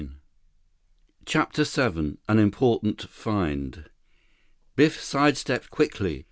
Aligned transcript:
41 0.01 0.19
CHAPTER 1.27 1.63
VII 1.63 2.17
An 2.27 2.39
Important 2.39 3.07
Find 3.07 3.87
Biff 4.75 4.99
sidestepped 4.99 5.69
quickly. 5.69 6.19